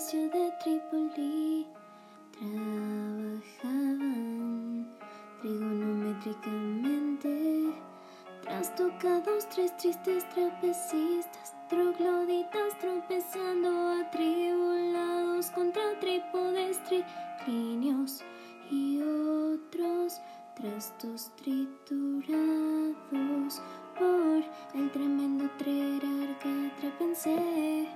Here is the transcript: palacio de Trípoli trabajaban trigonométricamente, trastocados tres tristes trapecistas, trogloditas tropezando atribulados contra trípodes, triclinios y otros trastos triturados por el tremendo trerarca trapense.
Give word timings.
palacio 0.00 0.30
de 0.30 0.50
Trípoli 0.62 1.66
trabajaban 2.32 4.88
trigonométricamente, 5.42 7.74
trastocados 8.42 9.46
tres 9.50 9.76
tristes 9.76 10.26
trapecistas, 10.30 11.54
trogloditas 11.68 12.78
tropezando 12.80 13.90
atribulados 14.00 15.50
contra 15.50 15.82
trípodes, 16.00 16.82
triclinios 16.84 18.22
y 18.70 19.02
otros 19.02 20.18
trastos 20.56 21.30
triturados 21.36 23.60
por 23.98 24.42
el 24.80 24.90
tremendo 24.92 25.44
trerarca 25.58 26.70
trapense. 26.80 27.86